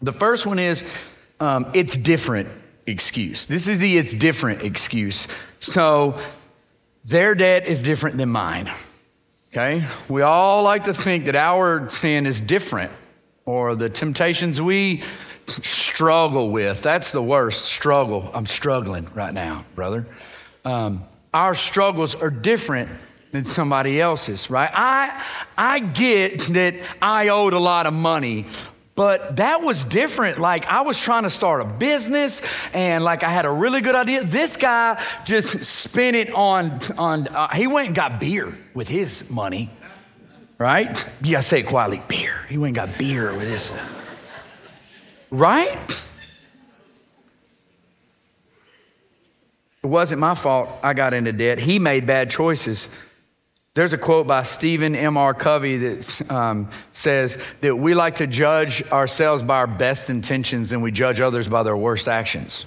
[0.00, 0.82] the first one is,
[1.40, 2.48] um, it's different
[2.86, 3.44] excuse.
[3.44, 5.28] This is the it's different excuse.
[5.60, 6.18] So,
[7.04, 8.70] their debt is different than mine.
[9.52, 9.84] Okay?
[10.08, 12.92] We all like to think that our sin is different
[13.44, 15.02] or the temptations we
[15.62, 16.82] struggle with.
[16.82, 18.30] That's the worst struggle.
[18.34, 20.06] I'm struggling right now, brother.
[20.64, 22.90] Um, our struggles are different
[23.32, 24.70] than somebody else's, right?
[24.72, 25.22] I,
[25.58, 28.46] I get that I owed a lot of money,
[28.94, 30.38] but that was different.
[30.38, 33.96] Like I was trying to start a business and like I had a really good
[33.96, 34.24] idea.
[34.24, 39.28] This guy just spent it on, on uh, he went and got beer with his
[39.28, 39.68] money,
[40.56, 41.08] right?
[41.20, 42.46] You gotta say it quietly, beer.
[42.48, 43.72] He went and got beer with his.
[45.34, 45.76] Right?
[49.82, 51.58] It wasn't my fault I got into debt.
[51.58, 52.88] He made bad choices.
[53.74, 55.34] There's a quote by Stephen M.R.
[55.34, 60.84] Covey that um, says that we like to judge ourselves by our best intentions and
[60.84, 62.64] we judge others by their worst actions.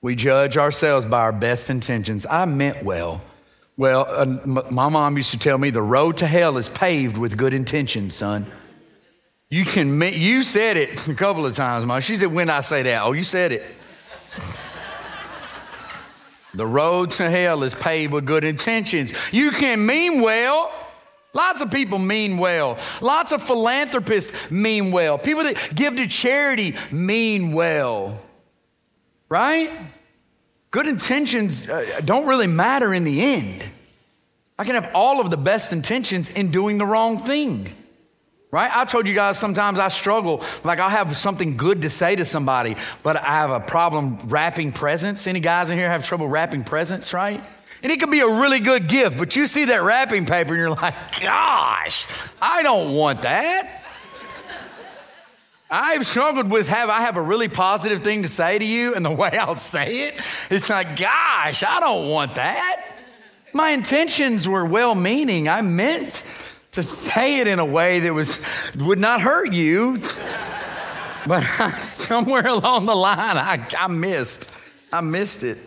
[0.00, 2.26] We judge ourselves by our best intentions.
[2.28, 3.22] I meant well.
[3.76, 4.26] Well, uh,
[4.72, 8.16] my mom used to tell me the road to hell is paved with good intentions,
[8.16, 8.50] son.
[9.52, 12.00] You can, you said it a couple of times, Mom.
[12.00, 13.62] She said, when I say that, oh, you said it.
[16.54, 19.12] the road to hell is paved with good intentions.
[19.30, 20.72] You can mean well.
[21.34, 22.78] Lots of people mean well.
[23.02, 25.18] Lots of philanthropists mean well.
[25.18, 28.22] People that give to charity mean well.
[29.28, 29.70] Right?
[30.70, 33.64] Good intentions uh, don't really matter in the end.
[34.58, 37.74] I can have all of the best intentions in doing the wrong thing
[38.52, 38.70] right?
[38.72, 40.44] I told you guys sometimes I struggle.
[40.62, 44.70] Like I'll have something good to say to somebody, but I have a problem wrapping
[44.70, 45.26] presents.
[45.26, 47.42] Any guys in here have trouble wrapping presents, right?
[47.82, 50.60] And it could be a really good gift, but you see that wrapping paper and
[50.60, 52.06] you're like, gosh,
[52.40, 53.80] I don't want that.
[55.68, 59.02] I've struggled with have I have a really positive thing to say to you, and
[59.02, 62.84] the way I'll say it, it's like, gosh, I don't want that.
[63.54, 65.48] My intentions were well meaning.
[65.48, 66.22] I meant
[66.72, 68.40] to say it in a way that was
[68.76, 69.98] would not hurt you.
[71.26, 71.42] but
[71.82, 74.50] somewhere along the line, I, I missed.
[74.92, 75.58] I missed it.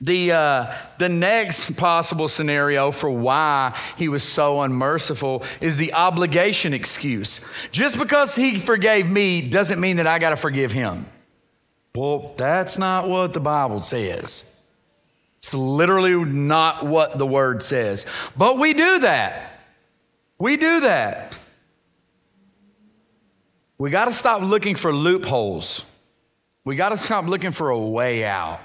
[0.00, 6.74] The, uh, the next possible scenario for why he was so unmerciful is the obligation
[6.74, 7.40] excuse.
[7.70, 11.06] Just because he forgave me doesn't mean that I got to forgive him.
[11.94, 14.42] Well, that's not what the Bible says.
[15.38, 18.04] It's literally not what the word says.
[18.36, 19.51] But we do that.
[20.42, 21.38] We do that.
[23.78, 25.84] We got to stop looking for loopholes.
[26.64, 28.58] We got to stop looking for a way out.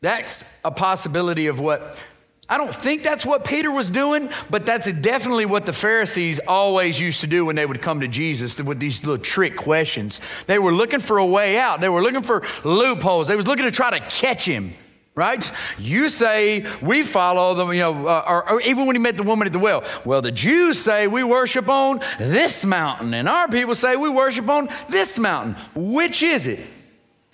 [0.00, 2.02] That's a possibility of what
[2.48, 6.98] I don't think that's what Peter was doing, but that's definitely what the Pharisees always
[6.98, 10.18] used to do when they would come to Jesus with these little trick questions.
[10.46, 11.82] They were looking for a way out.
[11.82, 13.28] They were looking for loopholes.
[13.28, 14.72] They was looking to try to catch him.
[15.14, 15.52] Right?
[15.78, 19.22] You say we follow them, you know, uh, or, or even when he met the
[19.22, 19.84] woman at the well.
[20.06, 24.48] Well, the Jews say we worship on this mountain, and our people say we worship
[24.48, 25.56] on this mountain.
[25.74, 26.60] Which is it?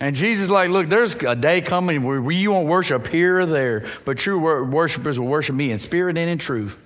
[0.01, 3.45] And Jesus is like, look, there's a day coming where you won't worship here or
[3.45, 6.77] there, but true worshipers will worship me in spirit and in truth.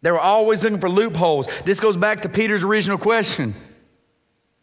[0.00, 1.48] They were always looking for loopholes.
[1.64, 3.54] This goes back to Peter's original question.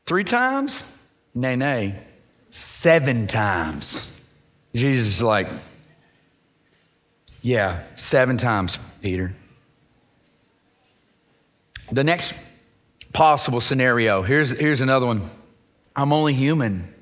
[0.06, 1.08] Three times?
[1.34, 2.00] Nay, nay.
[2.50, 4.15] Seven times.
[4.76, 5.48] Jesus is like,
[7.42, 9.34] yeah, seven times, Peter.
[11.92, 12.34] The next
[13.14, 15.30] possible scenario here's, here's another one.
[15.96, 16.94] I'm only human.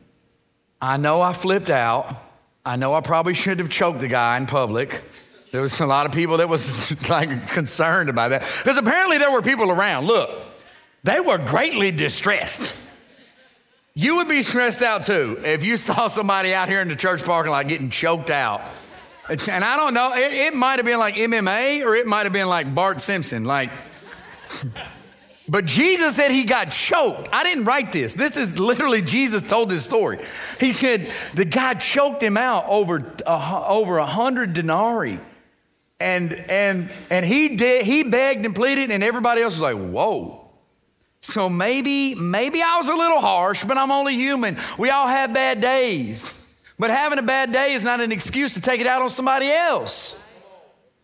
[0.80, 2.16] I know I flipped out.
[2.64, 5.02] I know I probably should have choked the guy in public.
[5.52, 9.32] There was a lot of people that was like concerned about that because apparently there
[9.32, 10.06] were people around.
[10.06, 10.30] Look,
[11.04, 12.78] they were greatly distressed.
[13.96, 17.24] You would be stressed out too if you saw somebody out here in the church
[17.24, 18.62] parking lot getting choked out.
[19.30, 22.34] And I don't know, it, it might have been like MMA or it might have
[22.34, 23.46] been like Bart Simpson.
[23.46, 23.70] Like,
[25.48, 27.30] but Jesus said he got choked.
[27.32, 28.16] I didn't write this.
[28.16, 30.26] This is literally Jesus told this story.
[30.60, 35.20] He said the guy choked him out over uh, over a hundred denarii,
[36.00, 37.86] and and and he did.
[37.86, 40.43] He begged and pleaded, and everybody else was like, "Whoa."
[41.24, 44.58] So maybe maybe I was a little harsh, but I'm only human.
[44.78, 46.38] We all have bad days.
[46.78, 49.50] But having a bad day is not an excuse to take it out on somebody
[49.50, 50.18] else.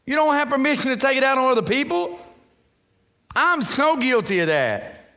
[0.05, 2.19] You don't have permission to take it out on other people.
[3.33, 5.09] I'm so guilty of that.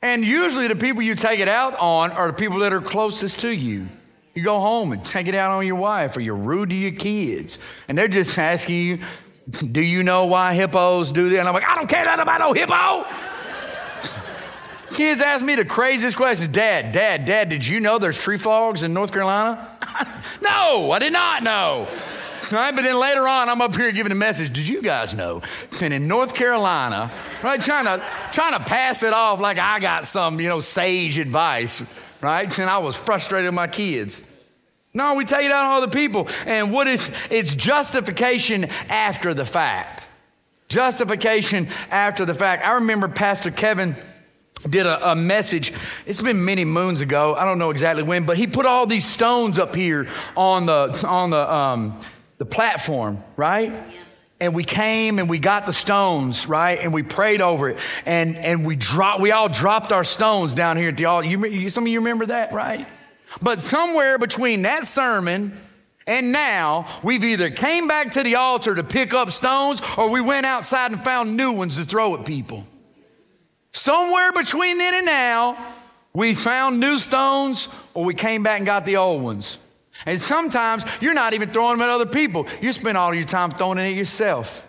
[0.00, 3.40] And usually the people you take it out on are the people that are closest
[3.40, 3.88] to you.
[4.34, 6.92] You go home and take it out on your wife or you're rude to your
[6.92, 7.58] kids.
[7.88, 8.98] And they're just asking you,
[9.50, 11.40] do you know why hippos do that?
[11.40, 13.04] And I'm like, I don't care nothing about no hippo.
[14.90, 16.50] Kids ask me the craziest questions.
[16.50, 19.68] Dad, Dad, Dad, did you know there's tree frogs in North Carolina?
[20.42, 21.88] no, I did not know.
[22.50, 22.74] Right?
[22.74, 24.52] But then later on, I'm up here giving a message.
[24.52, 25.42] Did you guys know?
[25.82, 27.10] And in North Carolina,
[27.42, 31.18] right, trying to trying to pass it off like I got some, you know, sage
[31.18, 31.82] advice,
[32.22, 32.58] right?
[32.58, 34.22] And I was frustrated with my kids.
[34.94, 36.28] No, we take it out on other people.
[36.46, 40.04] And what is it's justification after the fact.
[40.68, 42.64] Justification after the fact.
[42.64, 43.94] I remember Pastor Kevin
[44.68, 45.72] did a, a, message.
[46.06, 47.34] It's been many moons ago.
[47.34, 51.04] I don't know exactly when, but he put all these stones up here on the
[51.06, 51.98] on the um,
[52.38, 53.72] the platform, right?
[54.40, 56.78] And we came and we got the stones, right?
[56.80, 57.78] And we prayed over it.
[58.06, 61.28] And, and we dropped, we all dropped our stones down here at the altar.
[61.28, 62.86] You, some of you remember that, right?
[63.42, 65.58] But somewhere between that sermon
[66.06, 70.20] and now, we've either came back to the altar to pick up stones or we
[70.20, 72.64] went outside and found new ones to throw at people.
[73.72, 75.56] Somewhere between then and now,
[76.12, 79.58] we found new stones or we came back and got the old ones.
[80.06, 82.46] And sometimes you're not even throwing them at other people.
[82.60, 84.64] You spend all your time throwing it at yourself.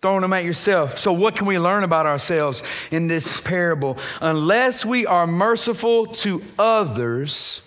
[0.00, 0.96] Throwing them at yourself.
[0.96, 3.98] So, what can we learn about ourselves in this parable?
[4.22, 7.60] Unless we are merciful to others,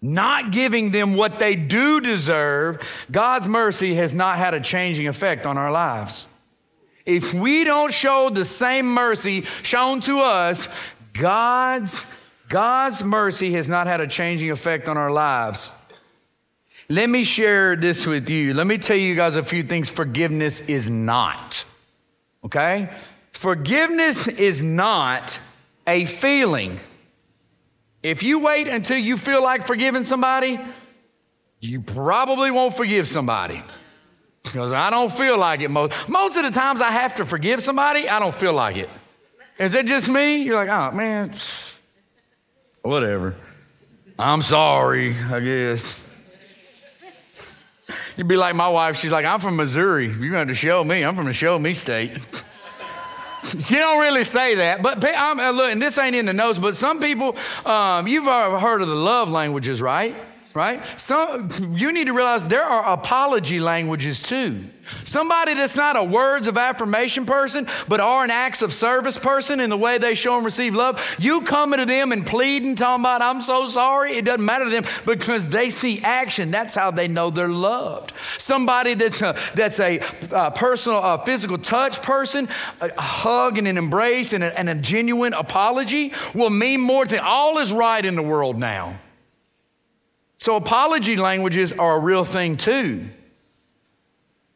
[0.00, 5.44] not giving them what they do deserve, God's mercy has not had a changing effect
[5.44, 6.26] on our lives.
[7.06, 10.68] If we don't show the same mercy shown to us,
[11.12, 12.06] God's
[12.48, 15.72] God's mercy has not had a changing effect on our lives.
[16.88, 18.54] Let me share this with you.
[18.54, 21.64] Let me tell you guys a few things forgiveness is not.
[22.44, 22.90] Okay?
[23.32, 25.40] Forgiveness is not
[25.86, 26.78] a feeling.
[28.02, 30.60] If you wait until you feel like forgiving somebody,
[31.60, 33.62] you probably won't forgive somebody.
[34.46, 35.92] Because I don't feel like it most.
[36.08, 38.88] Most of the times I have to forgive somebody, I don't feel like it.
[39.58, 40.42] Is it just me?
[40.42, 41.32] You're like, oh man,
[42.82, 43.34] whatever.
[44.18, 46.08] I'm sorry, I guess.
[48.16, 48.96] You'd be like my wife.
[48.96, 50.06] She's like, I'm from Missouri.
[50.06, 51.02] You're going to show me.
[51.02, 52.18] I'm from the show me state.
[53.60, 56.76] she don't really say that, but I'm, look, and this ain't in the notes, but
[56.76, 60.16] some people, um, you've heard of the love languages, right?
[60.56, 60.82] Right?
[60.98, 64.64] Some, you need to realize there are apology languages too.
[65.04, 69.60] Somebody that's not a words of affirmation person, but are an acts of service person
[69.60, 73.02] in the way they show and receive love, you coming to them and pleading, talking
[73.02, 76.50] about, I'm so sorry, it doesn't matter to them because they see action.
[76.50, 78.12] That's how they know they're loved.
[78.38, 80.00] Somebody that's a, that's a,
[80.30, 82.48] a personal, a physical touch person,
[82.80, 87.22] a, hug and an embrace and a, and a genuine apology will mean more to
[87.22, 88.98] all is right in the world now.
[90.46, 93.08] So, apology languages are a real thing too.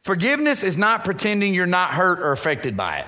[0.03, 3.07] Forgiveness is not pretending you're not hurt or affected by it.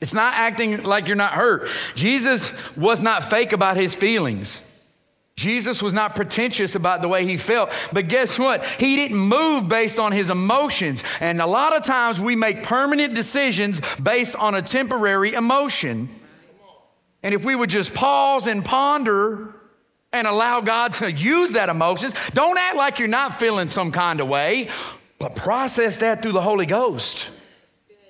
[0.00, 1.68] It's not acting like you're not hurt.
[1.96, 4.62] Jesus was not fake about his feelings.
[5.34, 7.72] Jesus was not pretentious about the way he felt.
[7.92, 8.64] But guess what?
[8.64, 11.02] He didn't move based on his emotions.
[11.18, 16.08] And a lot of times we make permanent decisions based on a temporary emotion.
[17.24, 19.56] And if we would just pause and ponder
[20.14, 22.14] and allow God to use that emotions.
[22.32, 24.68] Don't act like you're not feeling some kind of way,
[25.18, 27.28] but process that through the Holy Ghost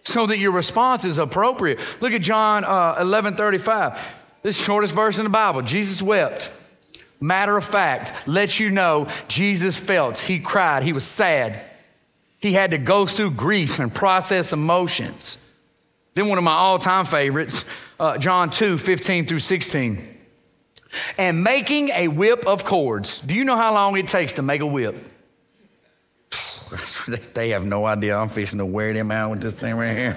[0.05, 1.81] so that your response is appropriate.
[2.03, 3.99] Look at John uh, 11 35.
[4.43, 5.63] This shortest verse in the Bible.
[5.63, 6.51] Jesus wept.
[7.21, 10.19] Matter of fact, lets you know Jesus felt.
[10.19, 10.83] He cried.
[10.83, 11.63] He was sad.
[12.39, 15.39] He had to go through grief and process emotions.
[16.13, 17.65] Then, one of my all time favorites,
[17.99, 20.14] uh, John 2 15 through 16
[21.19, 23.19] and making a whip of cords.
[23.19, 24.97] Do you know how long it takes to make a whip?
[27.35, 28.17] they have no idea.
[28.17, 30.17] I'm fixing to wear them out with this thing right here.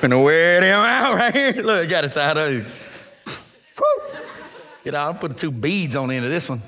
[0.00, 1.52] Gonna wear them out right here.
[1.62, 2.64] Look, I got it tied up.
[4.82, 6.62] Get out, I'll put two beads on the end of this one.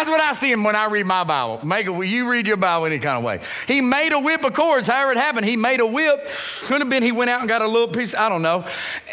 [0.00, 1.60] That's what I see him when I read my Bible.
[1.62, 3.40] Make a, you read your Bible any kind of way.
[3.66, 5.44] He made a whip of cords, however it happened.
[5.44, 6.26] He made a whip.
[6.62, 8.64] Couldn't have been he went out and got a little piece, I don't know.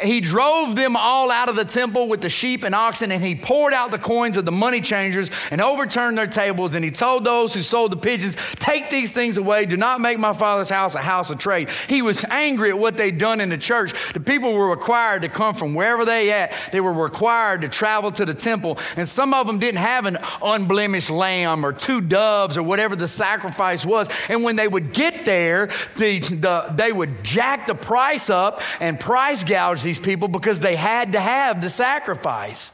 [0.02, 3.36] He drove them all out of the temple with the sheep and oxen, and he
[3.36, 6.74] poured out the coins of the money changers and overturned their tables.
[6.74, 9.66] And he told those who sold the pigeons, Take these things away.
[9.66, 11.70] Do not make my father's house a house of trade.
[11.90, 14.14] He was angry at what they'd done in the church.
[14.14, 16.54] The people were required to come from wherever they at.
[16.72, 20.16] They were required to travel to the temple, and some of them didn't have an
[20.42, 24.10] unbelievable unblemished lamb or two doves or whatever the sacrifice was.
[24.30, 29.00] And when they would get there, the, the, they would jack the price up and
[29.00, 32.72] price gouge these people because they had to have the sacrifice.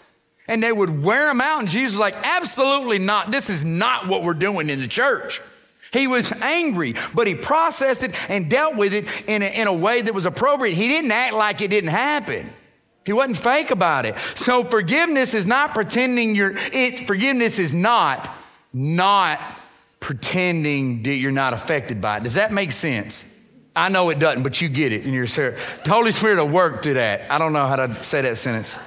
[0.50, 1.62] And they would wear them out.
[1.62, 3.32] And Jesus was like, absolutely not.
[3.32, 5.40] This is not what we're doing in the church.
[5.94, 9.74] He was angry, but he processed it and dealt with it in a, in a
[9.74, 10.76] way that was appropriate.
[10.76, 12.50] He didn't act like it didn't happen.
[13.06, 14.16] He wasn't fake about it.
[14.36, 18.30] So forgiveness is not pretending you're it forgiveness is not
[18.72, 19.40] not
[20.00, 22.24] pretending that you're not affected by it.
[22.24, 23.26] Does that make sense?
[23.76, 25.60] I know it doesn't, but you get it in your spirit.
[25.84, 27.32] The Holy Spirit will work through that.
[27.32, 28.78] I don't know how to say that sentence.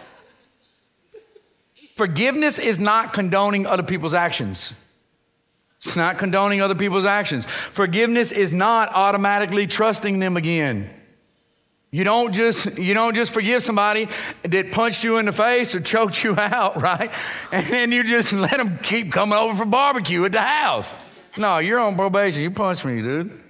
[1.96, 4.74] Forgiveness is not condoning other people's actions.
[5.78, 7.46] It's not condoning other people's actions.
[7.46, 10.90] Forgiveness is not automatically trusting them again.
[11.90, 14.08] You don't just you don't just forgive somebody
[14.42, 17.12] that punched you in the face or choked you out, right?
[17.52, 20.92] And then you just let them keep coming over for barbecue at the house.
[21.36, 22.42] No, you're on probation.
[22.42, 23.42] You punched me, dude.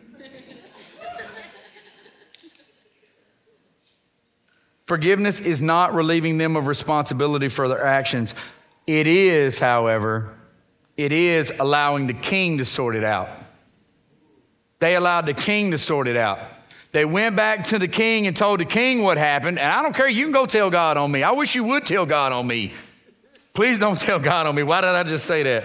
[4.87, 8.35] Forgiveness is not relieving them of responsibility for their actions.
[8.87, 10.37] It is, however,
[10.97, 13.29] it is allowing the king to sort it out.
[14.79, 16.39] They allowed the king to sort it out.
[16.97, 19.59] They went back to the king and told the king what happened.
[19.59, 21.23] And I don't care, you can go tell God on me.
[21.23, 22.73] I wish you would tell God on me.
[23.53, 24.63] Please don't tell God on me.
[24.63, 25.65] Why did I just say that?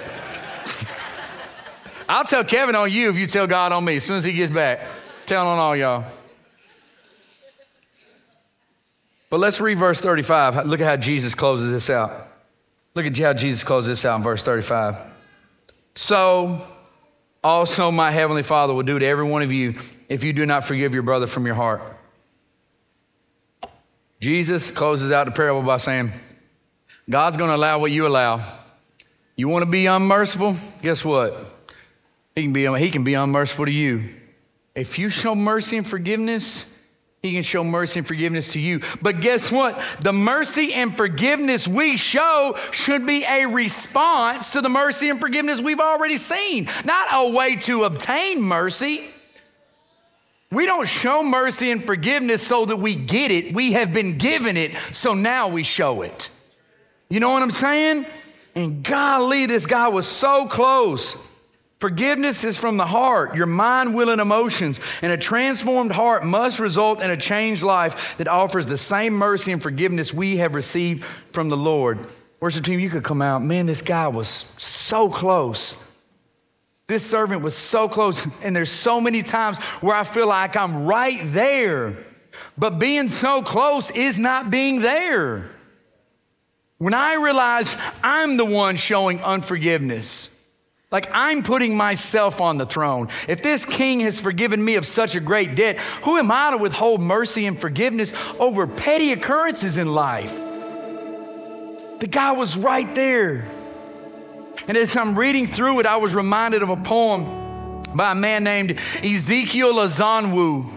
[2.10, 4.34] I'll tell Kevin on you if you tell God on me as soon as he
[4.34, 4.86] gets back.
[5.26, 6.04] Tell on all y'all.
[9.30, 10.66] But let's read verse 35.
[10.66, 12.28] Look at how Jesus closes this out.
[12.94, 14.98] Look at how Jesus closes this out in verse 35.
[15.96, 16.68] So
[17.44, 19.76] also my heavenly Father will do to every one of you
[20.10, 21.82] if you do not forgive your brother from your heart.
[24.20, 26.12] Jesus closes out the parable by saying,
[27.10, 28.42] God's going to allow what you allow.
[29.36, 30.56] You want to be unmerciful?
[30.84, 31.46] Guess what?
[32.36, 34.04] He can be, he can be unmerciful to you.
[34.76, 36.66] If you show mercy and forgiveness,
[37.22, 38.82] he can show mercy and forgiveness to you.
[38.99, 39.80] But guess what?
[40.01, 45.61] The mercy and forgiveness we show should be a response to the mercy and forgiveness
[45.61, 49.03] we've already seen, not a way to obtain mercy.
[50.49, 53.53] We don't show mercy and forgiveness so that we get it.
[53.53, 56.32] We have been given it, so now we show it.
[57.07, 58.07] You know what I'm saying?
[58.55, 61.15] And golly, this guy was so close.
[61.82, 64.80] Forgiveness is from the heart, your mind, will, and emotions.
[65.02, 69.52] And a transformed heart must result in a changed life that offers the same mercy
[69.52, 72.06] and forgiveness we have received from the Lord.
[72.40, 73.42] Worship team, you could come out.
[73.42, 74.28] Man, this guy was
[74.58, 75.76] so close.
[76.86, 78.28] This servant was so close.
[78.44, 81.98] And there's so many times where I feel like I'm right there.
[82.60, 85.50] But being so close is not being there.
[86.78, 90.30] When I realize I'm the one showing unforgiveness,
[90.92, 93.08] like I'm putting myself on the throne.
[93.28, 96.58] If this king has forgiven me of such a great debt, who am I to
[96.58, 100.36] withhold mercy and forgiveness over petty occurrences in life?
[102.00, 103.50] The guy was right there.
[104.68, 108.44] And as I'm reading through it, I was reminded of a poem by a man
[108.44, 110.74] named Ezekiel Azonwu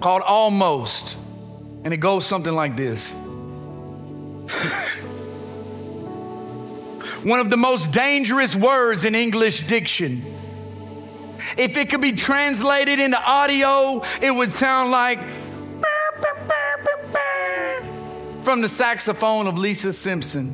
[0.00, 1.16] called Almost.
[1.84, 3.14] And it goes something like this
[7.22, 10.24] One of the most dangerous words in English diction.
[11.56, 15.20] If it could be translated into audio, it would sound like
[18.42, 20.52] from the saxophone of Lisa Simpson.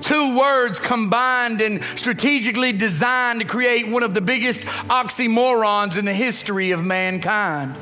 [0.00, 6.14] Two words combined and strategically designed to create one of the biggest oxymorons in the
[6.14, 7.74] history of mankind.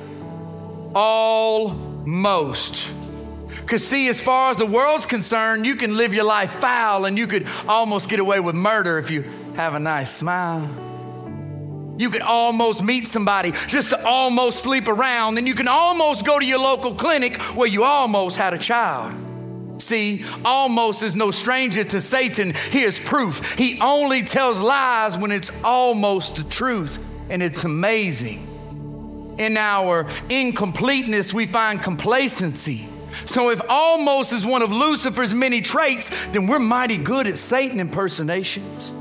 [0.94, 2.86] Almost.
[3.62, 7.16] Because, see, as far as the world's concerned, you can live your life foul and
[7.16, 10.68] you could almost get away with murder if you have a nice smile.
[11.96, 16.38] You could almost meet somebody just to almost sleep around, and you can almost go
[16.38, 19.14] to your local clinic where you almost had a child.
[19.80, 22.54] See, almost is no stranger to Satan.
[22.70, 23.56] Here's proof.
[23.58, 26.98] He only tells lies when it's almost the truth,
[27.28, 28.48] and it's amazing.
[29.38, 32.88] In our incompleteness, we find complacency.
[33.24, 37.80] So, if almost is one of Lucifer's many traits, then we're mighty good at Satan
[37.80, 38.92] impersonations.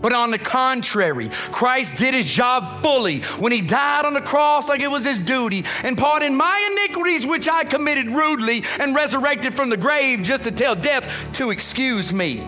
[0.00, 4.68] But on the contrary, Christ did his job fully when he died on the cross
[4.68, 9.54] like it was his duty and pardoned my iniquities which I committed rudely and resurrected
[9.54, 12.46] from the grave just to tell death to excuse me.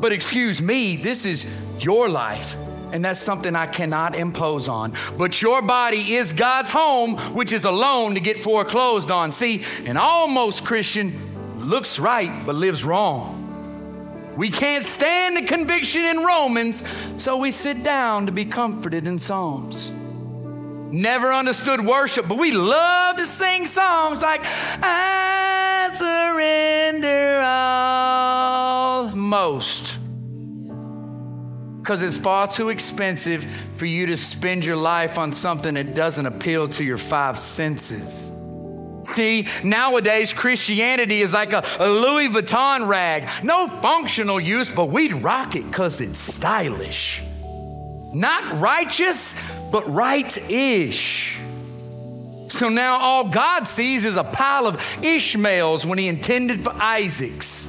[0.00, 1.46] But excuse me, this is
[1.78, 2.56] your life.
[2.94, 4.92] And that's something I cannot impose on.
[5.18, 9.32] But your body is God's home, which is a loan to get foreclosed on.
[9.32, 14.32] See, an almost Christian looks right but lives wrong.
[14.36, 16.84] We can't stand the conviction in Romans,
[17.16, 19.90] so we sit down to be comforted in Psalms.
[20.92, 29.98] Never understood worship, but we love to sing songs like, I surrender all most.
[31.84, 33.44] Because it's far too expensive
[33.76, 38.32] for you to spend your life on something that doesn't appeal to your five senses.
[39.06, 43.28] See, nowadays Christianity is like a, a, Louis Vuitton rag.
[43.44, 47.22] No functional use, but we'd rock it because it's stylish.
[48.14, 49.38] Not righteous,
[49.70, 51.36] but right ish.
[52.48, 57.68] So now all God sees is a pile of Ishmaels when he intended for Isaacs.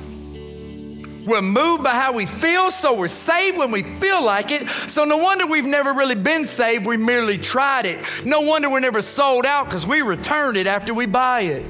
[1.26, 4.68] We're moved by how we feel, so we're saved when we feel like it.
[4.88, 8.00] So no wonder we've never really been saved, we merely tried it.
[8.26, 11.66] No wonder we're never sold out because we returned it after we buy it.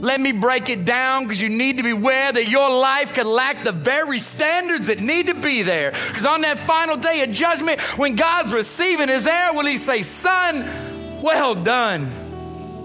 [0.00, 3.26] Let me break it down because you need to be aware that your life could
[3.26, 5.90] lack the very standards that need to be there.
[5.90, 10.02] Because on that final day of judgment, when God's receiving his heir, will he say,
[10.02, 12.10] Son, well done?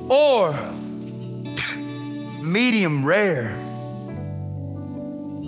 [0.10, 0.54] Or
[2.42, 3.61] medium rare.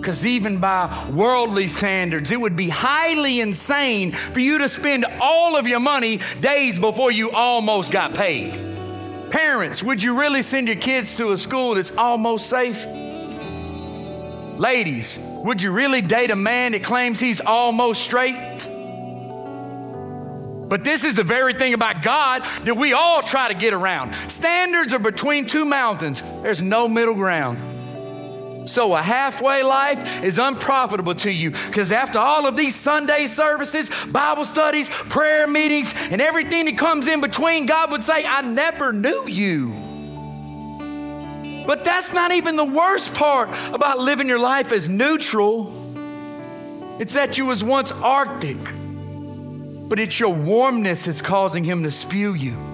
[0.04, 5.56] Because even by worldly standards, it would be highly insane for you to spend all
[5.56, 8.52] of your money days before you almost got paid.
[9.30, 12.84] Parents, would you really send your kids to a school that's almost safe?
[14.58, 18.58] Ladies, would you really date a man that claims he's almost straight?
[20.68, 24.14] But this is the very thing about God that we all try to get around.
[24.30, 27.73] Standards are between two mountains, there's no middle ground.
[28.66, 33.90] So a halfway life is unprofitable to you because after all of these Sunday services,
[34.06, 38.92] Bible studies, prayer meetings, and everything that comes in between, God would say, I never
[38.92, 39.74] knew you.
[41.66, 45.72] But that's not even the worst part about living your life as neutral.
[46.98, 48.58] It's that you was once Arctic,
[49.88, 52.73] but it's your warmness that's causing him to spew you.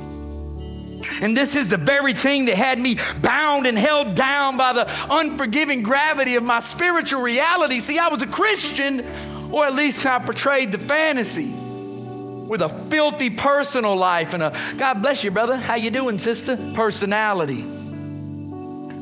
[1.21, 4.91] And this is the very thing that had me bound and held down by the
[5.11, 7.81] unforgiving gravity of my spiritual reality.
[7.81, 9.05] See, I was a Christian,
[9.51, 11.51] or at least I portrayed the fantasy
[12.51, 15.57] with a filthy personal life and a God bless you, brother.
[15.57, 16.57] How you doing, sister?
[16.75, 17.65] Personality.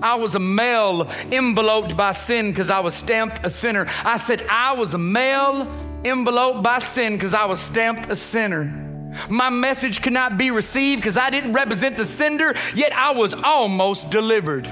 [0.00, 3.86] I was a male enveloped by sin because I was stamped a sinner.
[4.04, 5.66] I said I was a male
[6.04, 8.87] enveloped by sin because I was stamped a sinner.
[9.28, 13.34] My message could not be received because I didn't represent the sender, yet I was
[13.34, 14.68] almost delivered.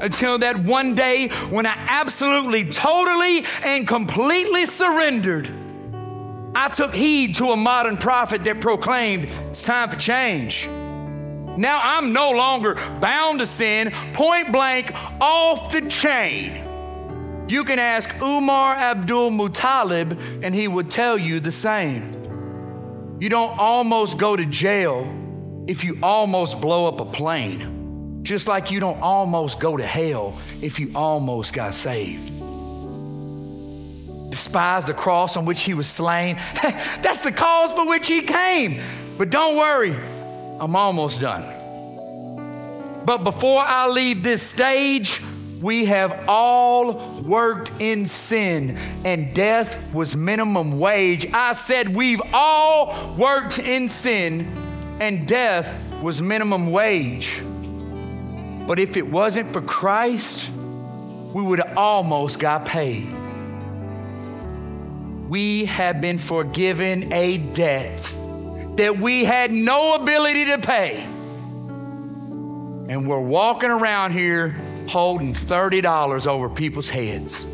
[0.00, 5.50] until that one day when I absolutely, totally, and completely surrendered.
[6.54, 10.66] I took heed to a modern prophet that proclaimed it's time for change.
[10.66, 16.62] Now I'm no longer bound to sin, point blank, off the chain.
[17.48, 22.15] You can ask Umar Abdulmutallab, and he would tell you the same.
[23.18, 25.10] You don't almost go to jail
[25.66, 30.38] if you almost blow up a plane, just like you don't almost go to hell
[30.60, 32.30] if you almost got saved.
[34.30, 36.36] Despise the cross on which he was slain.
[36.62, 38.82] That's the cause for which he came.
[39.16, 39.96] But don't worry,
[40.60, 41.44] I'm almost done.
[43.06, 45.22] But before I leave this stage,
[45.60, 51.26] we have all worked in sin, and death was minimum wage.
[51.32, 57.40] I said, We've all worked in sin, and death was minimum wage.
[58.66, 60.50] But if it wasn't for Christ,
[61.32, 63.12] we would have almost got paid.
[65.28, 68.14] We have been forgiven a debt
[68.76, 71.02] that we had no ability to pay.
[72.88, 74.54] And we're walking around here
[74.88, 77.46] holding $30 over people's heads.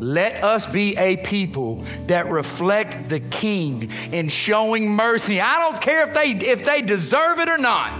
[0.00, 5.40] Let us be a people that reflect the King in showing mercy.
[5.40, 7.98] I don't care if they if they deserve it or not.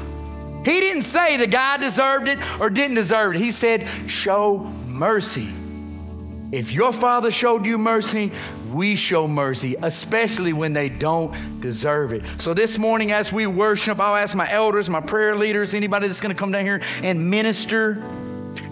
[0.65, 3.41] He didn't say the guy deserved it or didn't deserve it.
[3.41, 5.53] He said, "Show mercy."
[6.51, 8.33] If your father showed you mercy,
[8.73, 12.23] we show mercy, especially when they don't deserve it.
[12.39, 16.21] So this morning, as we worship, I'll ask my elders, my prayer leaders, anybody that's
[16.21, 18.03] going to come down here and minister,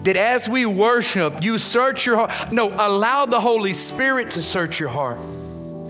[0.07, 2.53] that as we worship, you search your heart.
[2.53, 5.19] No, allow the Holy Spirit to search your heart,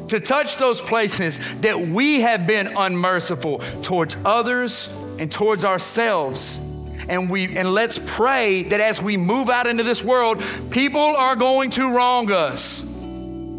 [0.10, 4.90] to touch those places that we have been unmerciful towards others
[5.20, 6.60] and towards ourselves
[7.10, 11.36] and we and let's pray that as we move out into this world people are
[11.36, 12.82] going to wrong us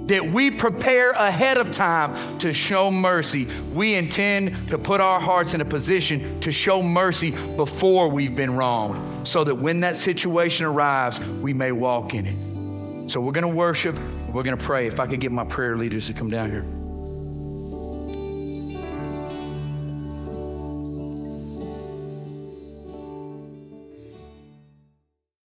[0.08, 3.46] that we prepare ahead of time to show mercy.
[3.72, 8.56] We intend to put our hearts in a position to show mercy before we've been
[8.56, 13.10] wronged, so that when that situation arrives, we may walk in it.
[13.10, 13.98] So we're going to worship,
[14.32, 14.86] we're going to pray.
[14.86, 16.64] If I could get my prayer leaders to come down here.